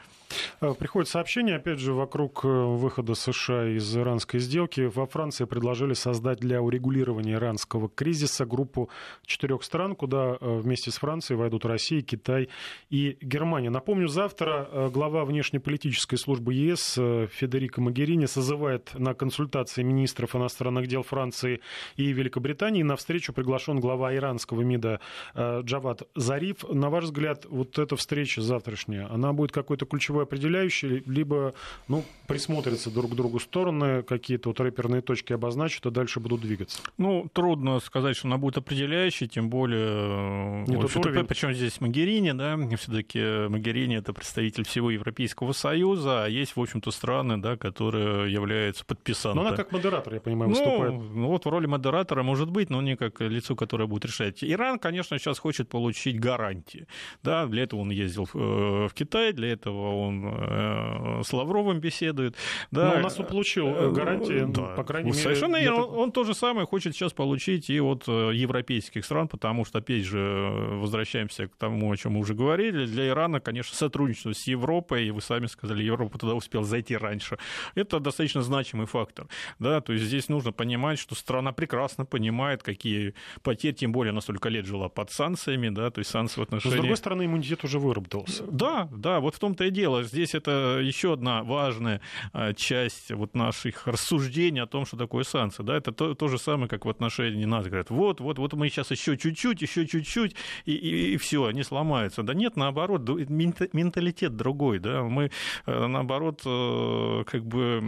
[0.79, 4.83] Приходит сообщение, опять же, вокруг выхода США из иранской сделки.
[4.83, 8.90] Во Франции предложили создать для урегулирования иранского кризиса группу
[9.24, 12.48] четырех стран, куда вместе с Францией войдут Россия, Китай
[12.90, 13.70] и Германия.
[13.70, 21.61] Напомню, завтра глава внешнеполитической службы ЕС Федерико Магерини созывает на консультации министров иностранных дел Франции
[21.97, 22.85] и Великобритании.
[22.85, 25.01] На встречу приглашен глава иранского МИДа
[25.35, 26.62] э, Джавад Зариф.
[26.69, 31.55] На ваш взгляд, вот эта встреча завтрашняя, она будет какой-то ключевой определяющей, либо
[31.88, 36.79] ну, присмотрятся друг к другу стороны, какие-то вот рэперные точки обозначат, а дальше будут двигаться?
[36.99, 40.64] Ну, трудно сказать, что она будет определяющей, тем более...
[40.69, 41.27] Не тот уровень.
[41.27, 46.92] Причем здесь Магерини, да, все-таки Магерини это представитель всего Европейского Союза, а есть, в общем-то,
[46.92, 49.42] страны, да, которые являются подписантами.
[49.42, 50.92] Но она как модератор, я понимаю, выступает.
[50.92, 54.42] Ну, ну вот в роли модератора может быть, но не как лицо, которое будет решать.
[54.42, 56.87] Иран, конечно, сейчас хочет получить гарантии.
[57.22, 62.37] Да, для этого он ездил в э, Китай, для этого он э, с Лавровым беседует.
[62.70, 62.92] Да.
[62.92, 64.75] Но у нас получил э, гарантии, да.
[64.75, 65.22] по крайней мере.
[65.22, 65.87] Совершенно верно.
[65.87, 70.05] Он, он то же самое хочет сейчас получить и от европейских стран, потому что, опять
[70.05, 72.87] же, возвращаемся к тому, о чем мы уже говорили.
[72.87, 77.38] Для Ирана, конечно, сотрудничество с Европой, и вы сами сказали, Европа туда успела зайти раньше.
[77.75, 79.27] Это достаточно значимый фактор.
[79.59, 79.75] Да?
[79.80, 84.48] То есть здесь нужно понимать, что страна прекрасно понимает, какие потери, тем более на столько
[84.48, 86.74] лет жила под санкциями, да, то есть санкции в отношении...
[86.74, 88.44] Но, с другой стороны, иммунитет уже выработался.
[88.44, 90.02] Да, да, вот в том-то и дело.
[90.02, 92.00] Здесь это еще одна важная
[92.32, 95.62] а, часть вот наших рассуждений о том, что такое санкции.
[95.62, 95.76] Да?
[95.76, 97.66] Это то, то же самое, как в отношении нас.
[97.66, 100.34] Говорят, вот, вот, вот мы сейчас еще чуть-чуть, еще чуть-чуть,
[100.64, 102.22] и, и, и все, они сломаются.
[102.22, 104.78] Да нет, наоборот, менталитет другой.
[104.78, 105.02] Да?
[105.02, 105.30] Мы,
[105.66, 107.82] э, наоборот, э, как бы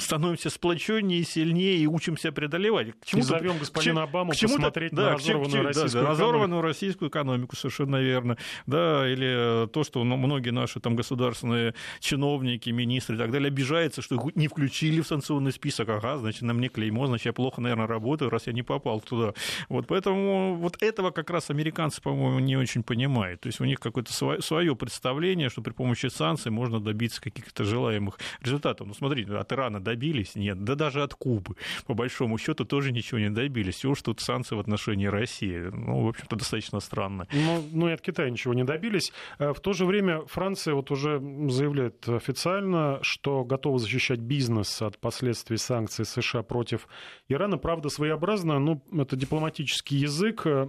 [0.00, 0.50] становимся
[0.92, 2.92] сплоченнее, и сильнее и учимся преодолевать.
[3.00, 6.10] К чему и зовем господина Обаму посмотреть да, на разорванную к, российскую да, экономику.
[6.10, 8.36] разорванную российскую экономику, совершенно верно.
[8.66, 14.16] Да, или то, что многие наши там государственные чиновники, министры и так далее обижаются, что
[14.16, 15.88] их не включили в санкционный список.
[15.88, 19.34] Ага, значит, на мне клеймо, значит, я плохо, наверное, работаю, раз я не попал туда.
[19.68, 23.40] Вот поэтому вот этого как раз американцы, по-моему, не очень понимают.
[23.40, 28.18] То есть у них какое-то свое представление, что при помощи санкций можно добиться каких-то желаемых
[28.40, 28.86] результатов.
[28.86, 30.34] Ну, смотрите, от Ирана добились?
[30.34, 30.64] Нет.
[30.64, 31.54] Да даже от Кубы,
[31.86, 33.76] по большому счету, тоже ничего не добились.
[33.76, 35.70] Всего, что тут санкции в отношении России.
[35.72, 37.28] Ну, в общем-то, достаточно странно.
[37.32, 39.12] Ну, ну и от Китая ничего не добились.
[39.38, 44.98] Э, в то же время Франция вот уже заявляет официально, что готова защищать бизнес от
[44.98, 46.88] последствий санкций США против
[47.28, 47.58] Ирана.
[47.58, 50.42] Правда, своеобразно, ну, это дипломатический язык.
[50.46, 50.66] Э,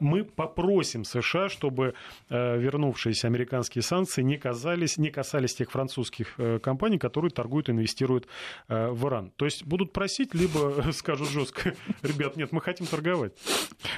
[0.00, 1.94] мы попросим США, чтобы
[2.28, 8.26] э, вернувшиеся американские санкции не, казались, не касались тех французских компаний, которые торгуют и инвестируют
[8.68, 9.30] в Иран.
[9.36, 13.32] То есть будут просить, либо скажут жестко, ребят, нет, мы хотим торговать.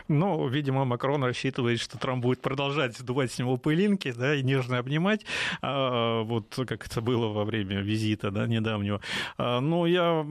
[0.08, 4.78] Ну, видимо, Макрон рассчитывает, что Трамп будет продолжать сдувать с него пылинки, да, и нежно
[4.78, 5.24] обнимать,
[5.62, 9.00] а, вот как это было во время визита, да, недавнего.
[9.36, 10.26] А, но я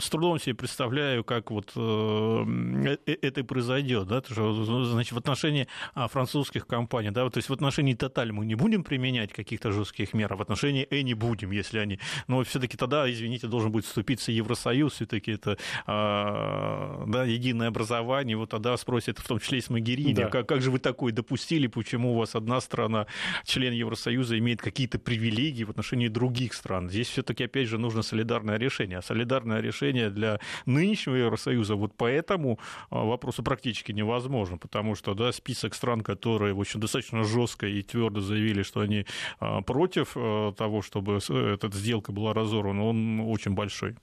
[0.00, 6.08] с трудом себе представляю, как вот э, э, это произойдет, да, значит, в отношении а,
[6.08, 10.32] французских компаний, да, то есть в отношении Тоталь мы не будем применять каких-то жестких мер,
[10.32, 14.94] а в отношении Эни будем, если они, но все-таки тогда, извините, должен будет вступиться Евросоюз,
[14.94, 20.28] все-таки это да, единое образование, вот тогда спросят, в том числе и с Магерини, да.
[20.28, 23.06] как, как же вы такое допустили, почему у вас одна страна,
[23.44, 26.90] член Евросоюза, имеет какие-то привилегии в отношении других стран.
[26.90, 28.98] Здесь все-таки, опять же, нужно солидарное решение.
[28.98, 32.58] А солидарное решение для нынешнего Евросоюза вот по этому
[32.90, 37.82] а, вопросу практически невозможно, потому что да, список стран, которые в общем, достаточно жестко и
[37.82, 39.06] твердо заявили, что они
[39.38, 43.96] а, против а, того, чтобы эта сделка была разорвана, он очень большой.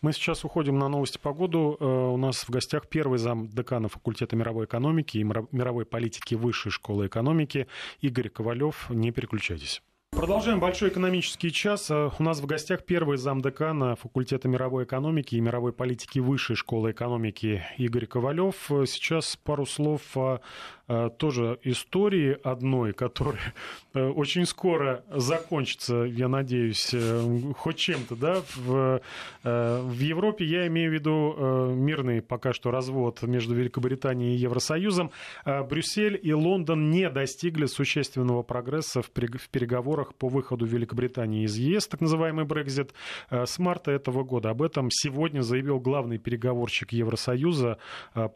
[0.00, 1.76] Мы сейчас уходим на новости погоду.
[1.78, 6.72] Э, у нас в гостях первый зам декана факультета мировой экономики и мировой политики Высшей
[6.72, 7.66] школы экономики
[8.00, 8.90] Игорь Ковалев.
[8.90, 9.82] Не переключайтесь.
[10.14, 11.90] Продолжаем большой экономический час.
[11.90, 16.90] Э, у нас в гостях первый замдекана факультета мировой экономики и мировой политики Высшей школы
[16.90, 18.70] экономики Игорь Ковалев.
[18.70, 20.40] Э, сейчас пару слов о
[20.81, 20.81] Э,
[21.18, 23.54] тоже истории одной, которая
[23.94, 29.00] э, очень скоро закончится, я надеюсь, э, хоть чем-то, да, в,
[29.42, 35.10] в Европе, я имею в виду мирный пока что развод между Великобританией и Евросоюзом.
[35.44, 42.00] Брюссель и Лондон не достигли существенного прогресса в переговорах по выходу Великобритании из ЕС, так
[42.00, 42.92] называемый Брекзит,
[43.30, 44.50] с марта этого года.
[44.50, 47.78] Об этом сегодня заявил главный переговорщик Евросоюза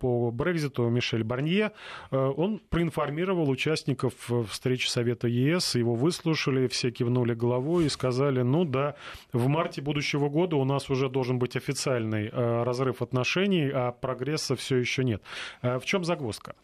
[0.00, 1.72] по Брекзиту Мишель Барнье.
[2.36, 4.12] Он проинформировал участников
[4.50, 8.94] встречи Совета ЕС, его выслушали, все кивнули головой и сказали, ну да,
[9.32, 14.76] в марте будущего года у нас уже должен быть официальный разрыв отношений, а прогресса все
[14.76, 15.22] еще нет.
[15.62, 16.54] В чем загвоздка?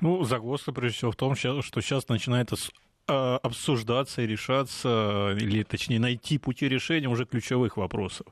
[0.00, 5.98] Ну, загвоздка, прежде всего, в том, что сейчас начинает Э, обсуждаться и решаться, или точнее
[5.98, 8.26] найти пути решения уже ключевых вопросов.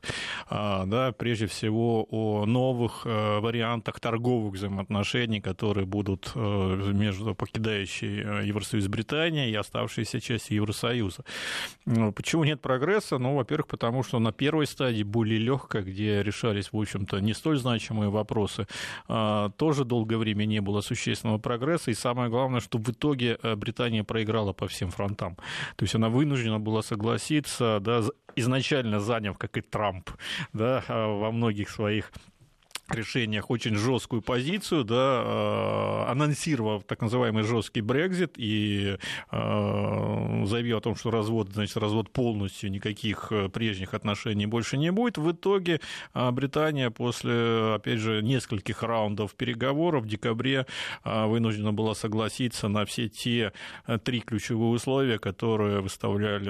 [0.47, 8.47] А, да, прежде всего о новых э, вариантах торговых взаимоотношений, которые будут э, между покидающей
[8.47, 11.23] Евросоюз Британией и оставшейся частью Евросоюза.
[11.85, 13.17] Ну, почему нет прогресса?
[13.17, 17.57] Ну, во-первых, потому что на первой стадии, более легкой, где решались, в общем-то, не столь
[17.57, 18.67] значимые вопросы,
[19.07, 21.91] а, тоже долгое время не было существенного прогресса.
[21.91, 25.37] И самое главное, что в итоге Британия проиграла по всем фронтам.
[25.77, 28.03] То есть она вынуждена была согласиться, да,
[28.35, 30.09] изначально заняв, как и Трамп,
[30.51, 32.11] да, во многих своих
[32.95, 38.97] решениях очень жесткую позицию, да, э, анонсировав так называемый жесткий Брекзит и
[39.31, 44.91] э, заявив о том, что развод, значит, развод полностью, никаких э, прежних отношений больше не
[44.91, 45.17] будет.
[45.17, 45.81] В итоге
[46.13, 50.65] Британия после, опять же, нескольких раундов переговоров в декабре
[51.03, 53.53] вынуждена была согласиться на все те
[54.03, 56.49] три ключевые условия, которые выставляли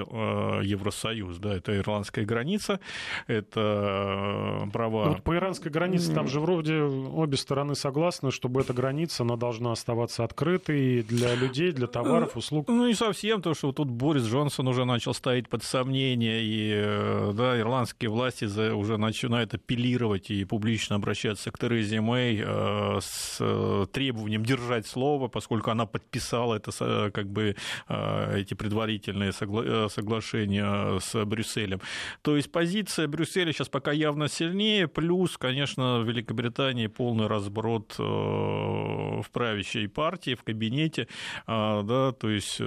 [0.64, 1.38] Евросоюз.
[1.38, 2.80] Да, это ирландская граница,
[3.26, 5.06] это права...
[5.06, 9.36] Ну, вот по иранской границе там же вроде обе стороны согласны, чтобы эта граница, она
[9.36, 12.68] должна оставаться открытой для людей, для товаров, услуг.
[12.68, 17.32] Ну, не совсем, то, что тут Борис Джонсон уже начал ставить под сомнение, и э,
[17.34, 23.86] да, ирландские власти уже начинают апеллировать и публично обращаться к Терезе Мэй э, с э,
[23.92, 27.56] требованием держать слово, поскольку она подписала это, как бы,
[27.88, 31.80] эти предварительные согла- соглашения с Брюсселем.
[32.22, 39.88] То есть позиция Брюсселя сейчас пока явно сильнее, плюс, конечно, Великобритании полный разброд в правящей
[39.88, 41.08] партии, в кабинете,
[41.46, 42.60] да, то есть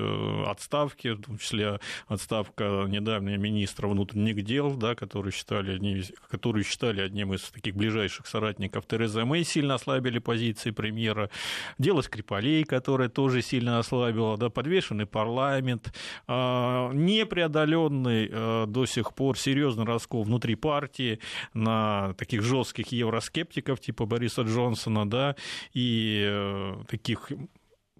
[0.47, 7.33] отставки, в том числе отставка недавняя министра внутренних дел, да, которые считали, которые считали одним
[7.33, 11.29] из таких ближайших соратников Терезы Мэй, сильно ослабили позиции премьера.
[11.77, 15.93] Дело Скрипалей, которое тоже сильно ослабило, да, подвешенный парламент,
[16.27, 21.19] непреодоленный до сих пор серьезный раскол внутри партии
[21.53, 23.42] на таких жестких евроскептиков
[23.79, 25.35] типа Бориса Джонсона, да,
[25.73, 27.31] и э, таких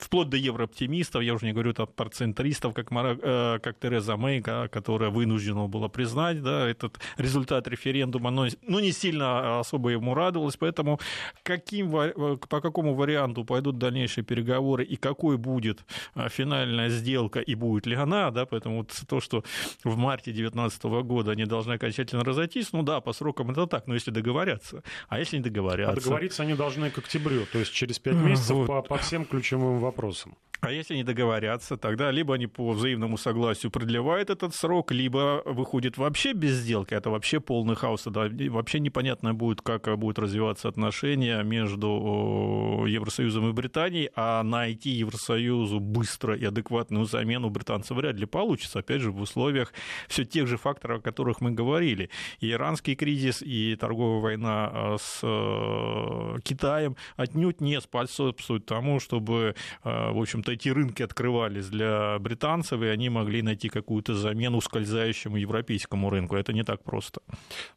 [0.03, 4.17] вплоть до еврооптимистов, я уже не говорю там, про центристов, как, Мара, э, как Тереза
[4.17, 10.13] Мэй, которая вынуждена была признать да, этот результат референдума, но ну, не сильно особо ему
[10.13, 10.99] радовалась, поэтому
[11.43, 15.85] каким, э, по какому варианту пойдут дальнейшие переговоры и какой будет
[16.15, 19.43] э, финальная сделка и будет ли она, да, поэтому вот то, что
[19.83, 23.93] в марте 2019 года они должны окончательно разойтись, ну да, по срокам это так, но
[23.93, 25.93] если договорятся, а если не договорятся...
[25.93, 28.67] А договориться они должны к октябрю, то есть через пять месяцев вот.
[28.67, 30.35] по, по всем ключевым вопросам вопросам.
[30.63, 35.97] А если не договорятся, тогда либо они по взаимному согласию продлевают этот срок, либо выходит
[35.97, 36.93] вообще без сделки.
[36.93, 38.03] Это вообще полный хаос.
[38.05, 45.81] Да, вообще непонятно будет, как будут развиваться отношения между Евросоюзом и Британией, а найти Евросоюзу
[45.81, 48.79] быстро и адекватную замену британцев вряд ли получится.
[48.79, 49.73] Опять же, в условиях
[50.07, 52.09] все тех же факторов, о которых мы говорили.
[52.39, 59.55] И иранский кризис, и торговая война а, с э, Китаем отнюдь не способствуют тому, чтобы,
[59.82, 65.37] э, в общем-то, эти рынки открывались для британцев, и они могли найти какую-то замену скользающему
[65.37, 66.35] европейскому рынку.
[66.35, 67.21] Это не так просто.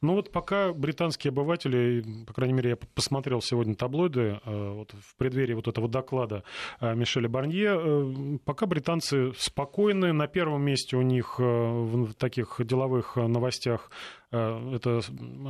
[0.00, 5.16] Ну вот пока британские обыватели, по крайней мере, я посмотрел сегодня таблоиды э, вот в
[5.16, 6.42] преддверии вот этого доклада
[6.80, 13.16] э, Мишеля Барнье, э, пока британцы спокойны, на первом месте у них в таких деловых
[13.16, 13.90] новостях
[14.25, 15.00] Э, это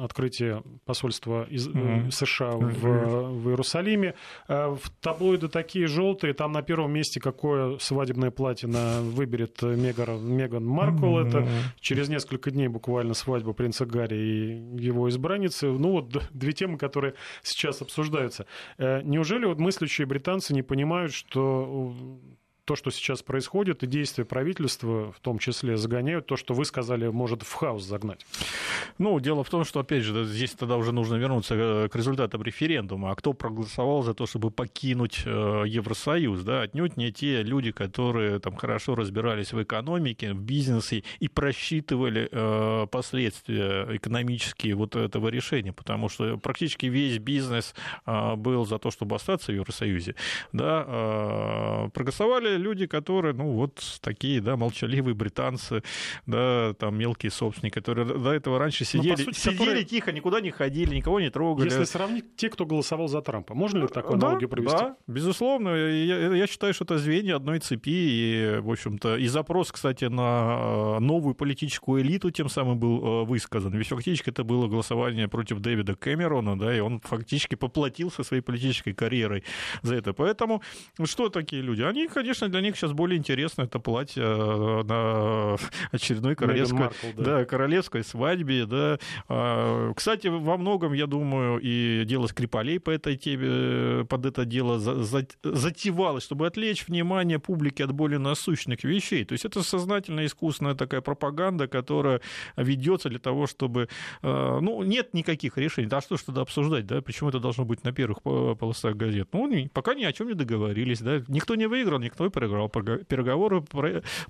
[0.02, 2.10] открытие посольства из, mm-hmm.
[2.10, 4.14] США в, в Иерусалиме.
[4.48, 10.26] Э, в таблоиды такие желтые, там на первом месте какое свадебное платье на, выберет Меган,
[10.28, 11.18] Меган Маркл.
[11.18, 11.28] Mm-hmm.
[11.28, 11.48] Это
[11.80, 15.68] через несколько дней буквально свадьба принца Гарри и его избранницы.
[15.68, 18.46] Ну вот две темы, которые сейчас обсуждаются.
[18.78, 21.94] Неужели вот мыслящие британцы не понимают, что
[22.66, 27.06] то, что сейчас происходит, и действия правительства в том числе загоняют то, что вы сказали,
[27.08, 28.26] может в хаос загнать?
[28.98, 32.42] Ну, дело в том, что, опять же, здесь тогда уже нужно вернуться э, к результатам
[32.42, 33.12] референдума.
[33.12, 36.42] А кто проголосовал за то, чтобы покинуть э, Евросоюз?
[36.42, 36.62] Да?
[36.62, 42.86] Отнюдь не те люди, которые там хорошо разбирались в экономике, в бизнесе и просчитывали э,
[42.90, 47.74] последствия экономические вот этого решения, потому что практически весь бизнес
[48.06, 50.16] был за то, чтобы остаться в Евросоюзе.
[50.52, 51.88] Да?
[51.94, 55.82] Проголосовали люди, которые, ну, вот такие, да, молчаливые британцы,
[56.26, 59.84] да, там мелкие собственники, которые до этого раньше ну, сидели, сути, сидели которые...
[59.84, 61.66] тихо, никуда не ходили, никого не трогали.
[61.66, 64.76] Если сравнить те, кто голосовал за Трампа, можно ли такую да, аналогию провести?
[64.76, 65.68] Да, безусловно.
[65.68, 71.00] Я, я считаю, что это звенья одной цепи, и, в общем-то, и запрос, кстати, на
[71.00, 73.72] новую политическую элиту тем самым был высказан.
[73.72, 78.92] Ведь фактически это было голосование против Дэвида Кэмерона, да, и он фактически поплатился своей политической
[78.92, 79.44] карьерой
[79.82, 80.12] за это.
[80.12, 80.62] Поэтому
[81.04, 81.82] что такие люди?
[81.82, 85.56] Они, конечно, для них сейчас более интересно это платье э, на
[85.92, 87.24] очередной королевской, Маркл, да.
[87.24, 88.66] Да, королевской свадьбе.
[88.66, 88.98] Да.
[89.28, 94.78] А, кстати, во многом, я думаю, и дело Скрипалей по этой теме, под это дело
[94.78, 99.24] затевалось, чтобы отвлечь внимание публики от более насущных вещей.
[99.24, 102.20] То есть это сознательно искусственная такая пропаганда, которая
[102.56, 103.88] ведется для того, чтобы...
[104.22, 105.88] Э, ну, нет никаких решений.
[105.88, 107.00] Да что ж тогда обсуждать, да?
[107.02, 109.28] Почему это должно быть на первых полосах газет?
[109.32, 111.22] Ну, пока ни о чем не договорились, да?
[111.28, 112.68] Никто не выиграл, никто проиграл.
[112.68, 113.64] Переговоры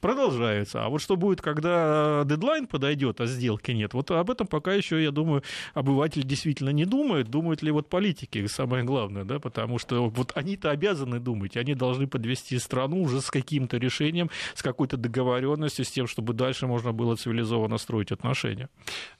[0.00, 0.84] продолжаются.
[0.84, 5.02] А вот что будет, когда дедлайн подойдет, а сделки нет, вот об этом пока еще,
[5.02, 5.42] я думаю,
[5.74, 7.28] обыватель действительно не думает.
[7.28, 9.40] Думают ли вот политики, самое главное, да?
[9.40, 11.56] Потому что вот они-то обязаны думать.
[11.56, 16.68] Они должны подвести страну уже с каким-то решением, с какой-то договоренностью, с тем, чтобы дальше
[16.68, 18.68] можно было цивилизованно строить отношения.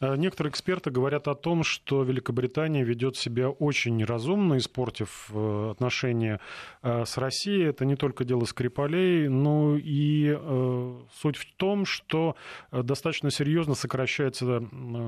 [0.00, 6.38] Э, некоторые эксперты говорят о том, что Великобритания ведет себя очень разумно, испортив э, отношения
[6.82, 7.64] э, с Россией.
[7.64, 8.44] Это не только дело
[8.76, 10.38] Скрипалей, но и
[11.20, 12.36] суть в том, что
[12.70, 14.60] достаточно серьезно сокращается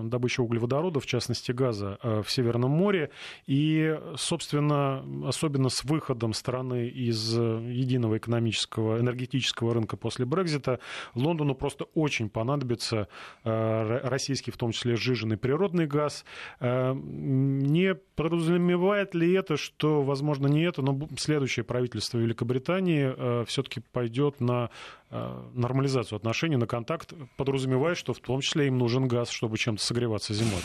[0.05, 3.11] добыча углеводорода, в частности газа, в Северном море.
[3.47, 10.81] И, собственно, особенно с выходом страны из единого экономического, энергетического рынка после Брекзита,
[11.15, 13.09] Лондону просто очень понадобится
[13.45, 16.25] российский, в том числе сжиженный природный газ.
[16.61, 23.81] Э, не подразумевает ли это, что, возможно, не это, но следующее правительство Великобритании э, все-таки
[23.81, 24.71] пойдет на
[25.11, 29.83] э, нормализацию отношений, на контакт, подразумевая, что в том числе им нужен газ, чтобы чем-то
[29.83, 30.61] согреваться зимой?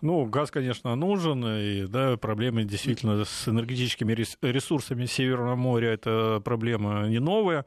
[0.00, 7.08] Ну, газ, конечно, нужен, и да, проблемы действительно с энергетическими ресурсами Северного моря это проблема
[7.08, 7.64] не новая,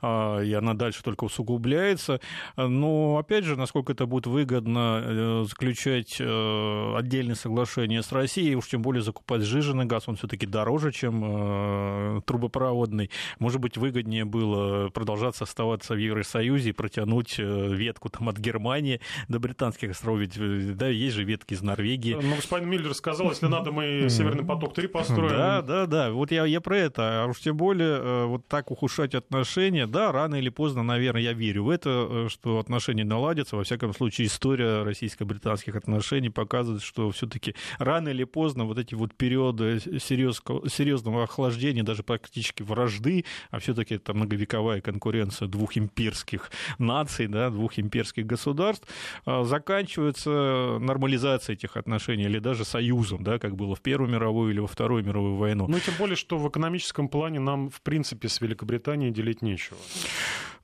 [0.00, 2.20] а, и она дальше только усугубляется.
[2.56, 8.68] Но, опять же, насколько это будет выгодно э, заключать э, отдельные соглашения с Россией, уж
[8.68, 13.10] тем более закупать сжиженный газ, он все-таки дороже, чем э, трубопроводный.
[13.40, 19.40] Может быть, выгоднее было продолжаться оставаться в Евросоюзе и протянуть ветку там, от Германии до
[19.40, 22.18] британских островов, ведь да, есть же ветки из Норвегии.
[22.20, 25.30] Ну, господин Миллер сказал, если надо, мы Северный поток-3 построим.
[25.30, 26.10] Да, да, да.
[26.10, 27.24] Вот я, я про это.
[27.24, 31.32] А уж тем более э, вот так ухудшать отношения, да, рано или поздно, наверное, я
[31.32, 33.56] верю в это, э, что отношения наладятся.
[33.56, 39.14] Во всяком случае, история российско-британских отношений показывает, что все-таки рано или поздно вот эти вот
[39.14, 47.50] периоды серьезного, охлаждения, даже практически вражды, а все-таки это многовековая конкуренция двух имперских наций, да,
[47.50, 48.86] двух имперских государств,
[49.26, 54.60] э, заканчиваются нормализацией этих отношений, или даже союзом, да, как было в Первую мировую или
[54.60, 55.66] во Вторую мировую войну.
[55.68, 59.78] Ну, тем более, что в экономическом плане нам, в принципе, с Великобританией делить нечего.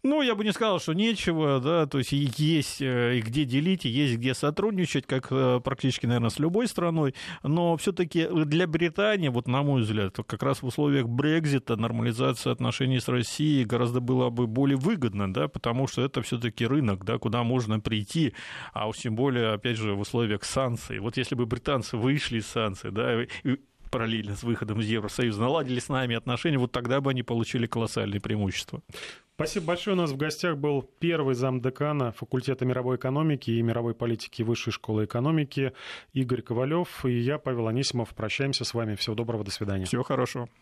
[0.03, 3.89] Ну, я бы не сказал, что нечего, да, то есть есть э, где делить, и
[3.89, 9.49] есть где сотрудничать, как э, практически, наверное, с любой страной, но все-таки для Британии, вот
[9.49, 14.47] на мой взгляд, как раз в условиях Брекзита нормализация отношений с Россией гораздо была бы
[14.47, 18.35] более выгодна, да, потому что это все-таки рынок, да, куда можно прийти,
[18.73, 21.01] а уж тем более, опять же, в условиях санкций.
[21.01, 23.27] Вот если бы британцы вышли из санкций, да,
[23.91, 28.21] параллельно с выходом из Евросоюза, наладили с нами отношения, вот тогда бы они получили колоссальные
[28.21, 28.83] преимущества.
[29.39, 29.95] Спасибо большое.
[29.95, 35.05] У нас в гостях был первый замдекана факультета мировой экономики и мировой политики Высшей школы
[35.05, 35.73] экономики
[36.13, 38.09] Игорь Ковалев и я, Павел Анисимов.
[38.17, 38.97] Прощаемся с вами.
[38.97, 39.85] Всего доброго, до свидания.
[39.85, 40.49] Всего хорошего.